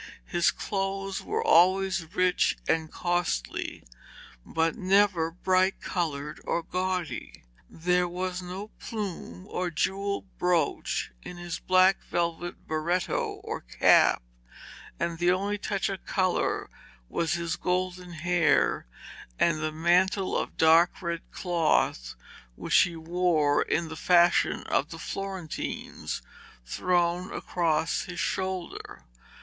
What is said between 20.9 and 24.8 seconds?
red cloth which he wore in the fashion